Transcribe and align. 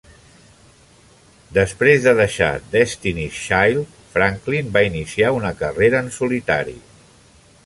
Després 1.57 2.07
de 2.07 2.13
deixar 2.21 2.49
Destiny's 2.77 3.37
Child, 3.43 3.95
Franklin 4.17 4.75
va 4.79 4.87
iniciar 4.91 5.33
una 5.41 5.57
carrera 5.65 6.05
en 6.07 6.15
solitari. 6.21 6.79